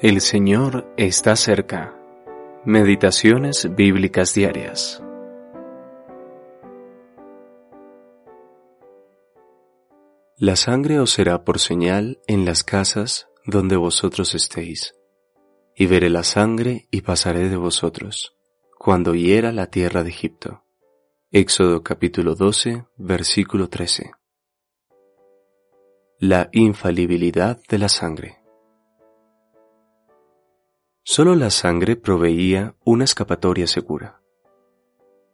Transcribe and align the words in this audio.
El 0.00 0.20
Señor 0.20 0.94
está 0.96 1.34
cerca. 1.34 1.92
Meditaciones 2.64 3.74
bíblicas 3.74 4.32
diarias. 4.32 5.02
La 10.36 10.54
sangre 10.54 11.00
os 11.00 11.10
será 11.10 11.42
por 11.42 11.58
señal 11.58 12.20
en 12.28 12.44
las 12.44 12.62
casas 12.62 13.26
donde 13.44 13.74
vosotros 13.74 14.36
estéis. 14.36 14.94
Y 15.74 15.86
veré 15.86 16.10
la 16.10 16.22
sangre 16.22 16.86
y 16.92 17.00
pasaré 17.00 17.48
de 17.48 17.56
vosotros, 17.56 18.36
cuando 18.78 19.16
hiera 19.16 19.50
la 19.50 19.66
tierra 19.66 20.04
de 20.04 20.10
Egipto. 20.10 20.62
Éxodo 21.32 21.82
capítulo 21.82 22.36
12, 22.36 22.84
versículo 22.98 23.68
13. 23.68 24.12
La 26.20 26.50
infalibilidad 26.52 27.58
de 27.68 27.78
la 27.78 27.88
sangre. 27.88 28.37
Solo 31.18 31.34
la 31.34 31.50
sangre 31.50 31.96
proveía 31.96 32.76
una 32.84 33.02
escapatoria 33.02 33.66
segura. 33.66 34.22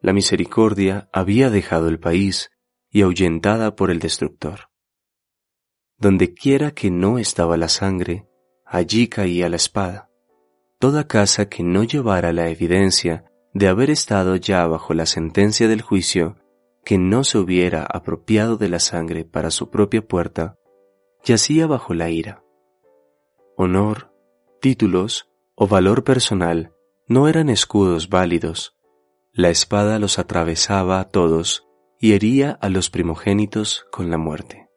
La 0.00 0.14
misericordia 0.14 1.10
había 1.12 1.50
dejado 1.50 1.88
el 1.88 2.00
país 2.00 2.50
y 2.90 3.02
ahuyentada 3.02 3.76
por 3.76 3.90
el 3.90 3.98
destructor. 3.98 4.70
Donde 5.98 6.32
quiera 6.32 6.70
que 6.70 6.90
no 6.90 7.18
estaba 7.18 7.58
la 7.58 7.68
sangre, 7.68 8.26
allí 8.64 9.08
caía 9.08 9.50
la 9.50 9.56
espada. 9.56 10.08
Toda 10.78 11.06
casa 11.06 11.50
que 11.50 11.62
no 11.62 11.84
llevara 11.84 12.32
la 12.32 12.48
evidencia 12.48 13.26
de 13.52 13.68
haber 13.68 13.90
estado 13.90 14.36
ya 14.36 14.66
bajo 14.66 14.94
la 14.94 15.04
sentencia 15.04 15.68
del 15.68 15.82
juicio, 15.82 16.36
que 16.82 16.96
no 16.96 17.24
se 17.24 17.36
hubiera 17.36 17.84
apropiado 17.84 18.56
de 18.56 18.70
la 18.70 18.78
sangre 18.78 19.26
para 19.26 19.50
su 19.50 19.68
propia 19.68 20.00
puerta, 20.00 20.56
yacía 21.24 21.66
bajo 21.66 21.92
la 21.92 22.08
ira. 22.08 22.42
Honor, 23.58 24.14
títulos, 24.62 25.28
o 25.54 25.66
valor 25.66 26.04
personal 26.04 26.72
no 27.06 27.28
eran 27.28 27.48
escudos 27.48 28.08
válidos. 28.08 28.76
La 29.32 29.50
espada 29.50 29.98
los 29.98 30.18
atravesaba 30.18 31.00
a 31.00 31.08
todos 31.08 31.66
y 31.98 32.12
hería 32.12 32.52
a 32.60 32.68
los 32.68 32.90
primogénitos 32.90 33.86
con 33.90 34.10
la 34.10 34.18
muerte. 34.18 34.68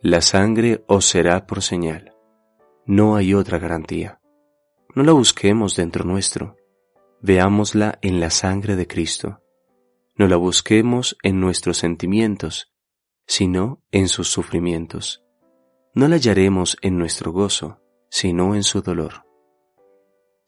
La 0.00 0.20
sangre 0.20 0.84
os 0.86 1.06
será 1.06 1.46
por 1.46 1.62
señal. 1.62 2.14
No 2.86 3.16
hay 3.16 3.34
otra 3.34 3.58
garantía. 3.58 4.20
No 4.94 5.02
la 5.02 5.12
busquemos 5.12 5.76
dentro 5.76 6.04
nuestro. 6.04 6.56
Veámosla 7.20 7.98
en 8.00 8.20
la 8.20 8.30
sangre 8.30 8.76
de 8.76 8.86
Cristo. 8.86 9.42
No 10.16 10.26
la 10.26 10.36
busquemos 10.36 11.16
en 11.22 11.40
nuestros 11.40 11.78
sentimientos, 11.78 12.72
sino 13.26 13.82
en 13.90 14.08
sus 14.08 14.28
sufrimientos. 14.28 15.24
No 15.94 16.08
la 16.08 16.16
hallaremos 16.16 16.76
en 16.80 16.96
nuestro 16.96 17.32
gozo, 17.32 17.80
sino 18.08 18.54
en 18.54 18.62
su 18.62 18.82
dolor. 18.82 19.27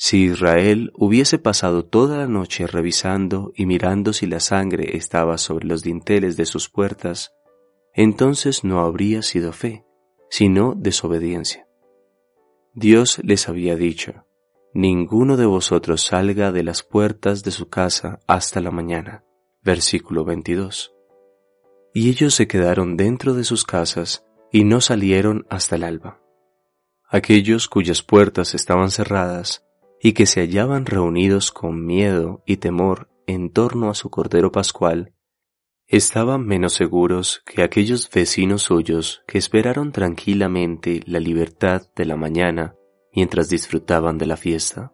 Si 0.00 0.26
Israel 0.26 0.92
hubiese 0.94 1.40
pasado 1.40 1.84
toda 1.84 2.18
la 2.18 2.28
noche 2.28 2.68
revisando 2.68 3.50
y 3.56 3.66
mirando 3.66 4.12
si 4.12 4.26
la 4.26 4.38
sangre 4.38 4.96
estaba 4.96 5.38
sobre 5.38 5.66
los 5.66 5.82
dinteles 5.82 6.36
de 6.36 6.46
sus 6.46 6.70
puertas, 6.70 7.32
entonces 7.94 8.62
no 8.62 8.78
habría 8.78 9.22
sido 9.22 9.52
fe, 9.52 9.84
sino 10.30 10.74
desobediencia. 10.76 11.66
Dios 12.74 13.18
les 13.24 13.48
había 13.48 13.74
dicho, 13.74 14.24
Ninguno 14.72 15.36
de 15.36 15.46
vosotros 15.46 16.02
salga 16.02 16.52
de 16.52 16.62
las 16.62 16.84
puertas 16.84 17.42
de 17.42 17.50
su 17.50 17.68
casa 17.68 18.20
hasta 18.28 18.60
la 18.60 18.70
mañana. 18.70 19.24
Versículo 19.62 20.24
22. 20.24 20.92
Y 21.92 22.10
ellos 22.10 22.34
se 22.34 22.46
quedaron 22.46 22.96
dentro 22.96 23.34
de 23.34 23.42
sus 23.42 23.64
casas 23.64 24.24
y 24.52 24.62
no 24.62 24.80
salieron 24.80 25.44
hasta 25.50 25.74
el 25.74 25.82
alba. 25.82 26.20
Aquellos 27.08 27.66
cuyas 27.66 28.02
puertas 28.02 28.54
estaban 28.54 28.92
cerradas 28.92 29.64
y 30.00 30.12
que 30.12 30.26
se 30.26 30.40
hallaban 30.40 30.86
reunidos 30.86 31.50
con 31.52 31.84
miedo 31.84 32.42
y 32.46 32.58
temor 32.58 33.08
en 33.26 33.50
torno 33.50 33.90
a 33.90 33.94
su 33.94 34.10
Cordero 34.10 34.52
Pascual, 34.52 35.12
estaban 35.86 36.46
menos 36.46 36.74
seguros 36.74 37.42
que 37.46 37.62
aquellos 37.62 38.10
vecinos 38.10 38.62
suyos 38.62 39.22
que 39.26 39.38
esperaron 39.38 39.92
tranquilamente 39.92 41.02
la 41.06 41.18
libertad 41.18 41.82
de 41.96 42.04
la 42.04 42.16
mañana 42.16 42.74
mientras 43.14 43.48
disfrutaban 43.48 44.18
de 44.18 44.26
la 44.26 44.36
fiesta. 44.36 44.92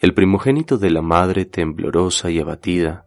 El 0.00 0.14
primogénito 0.14 0.78
de 0.78 0.90
la 0.90 1.02
madre 1.02 1.44
temblorosa 1.44 2.30
y 2.30 2.38
abatida 2.40 3.06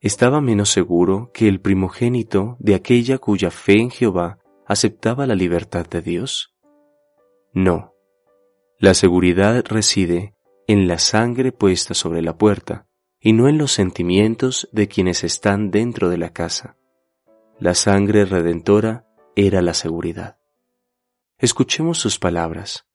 estaba 0.00 0.40
menos 0.40 0.70
seguro 0.70 1.30
que 1.34 1.48
el 1.48 1.60
primogénito 1.60 2.56
de 2.60 2.74
aquella 2.74 3.18
cuya 3.18 3.50
fe 3.50 3.80
en 3.80 3.90
Jehová 3.90 4.38
aceptaba 4.66 5.26
la 5.26 5.34
libertad 5.34 5.86
de 5.86 6.00
Dios. 6.00 6.54
No, 7.52 7.94
la 8.80 8.94
seguridad 8.94 9.64
reside 9.66 10.36
en 10.68 10.86
la 10.86 11.00
sangre 11.00 11.50
puesta 11.50 11.94
sobre 11.94 12.22
la 12.22 12.38
puerta 12.38 12.86
y 13.20 13.32
no 13.32 13.48
en 13.48 13.58
los 13.58 13.72
sentimientos 13.72 14.68
de 14.70 14.86
quienes 14.86 15.24
están 15.24 15.72
dentro 15.72 16.08
de 16.08 16.16
la 16.16 16.32
casa. 16.32 16.76
La 17.58 17.74
sangre 17.74 18.24
redentora 18.24 19.04
era 19.34 19.62
la 19.62 19.74
seguridad. 19.74 20.38
Escuchemos 21.38 21.98
sus 21.98 22.20
palabras. 22.20 22.86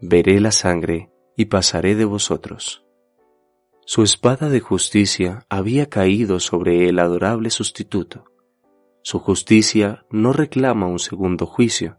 Veré 0.00 0.40
la 0.40 0.50
sangre 0.50 1.12
y 1.36 1.46
pasaré 1.46 1.94
de 1.94 2.06
vosotros. 2.06 2.86
Su 3.84 4.02
espada 4.02 4.48
de 4.48 4.60
justicia 4.60 5.44
había 5.50 5.90
caído 5.90 6.40
sobre 6.40 6.88
el 6.88 6.98
adorable 6.98 7.50
sustituto. 7.50 8.24
Su 9.02 9.18
justicia 9.18 10.06
no 10.10 10.32
reclama 10.32 10.86
un 10.86 10.98
segundo 10.98 11.44
juicio, 11.44 11.98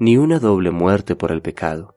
ni 0.00 0.16
una 0.16 0.40
doble 0.40 0.72
muerte 0.72 1.14
por 1.14 1.30
el 1.30 1.40
pecado 1.40 1.93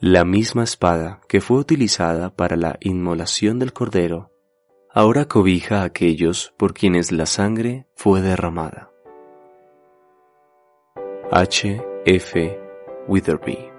la 0.00 0.24
misma 0.24 0.62
espada 0.62 1.20
que 1.28 1.40
fue 1.40 1.58
utilizada 1.58 2.30
para 2.30 2.56
la 2.56 2.76
inmolación 2.80 3.58
del 3.58 3.72
Cordero, 3.72 4.30
ahora 4.90 5.26
cobija 5.26 5.82
a 5.82 5.84
aquellos 5.84 6.52
por 6.56 6.72
quienes 6.72 7.10
la 7.10 7.26
sangre 7.26 7.86
fue 7.94 8.20
derramada. 8.20 8.90
H. 11.30 11.82
F. 12.06 12.60
Witherby 13.08 13.77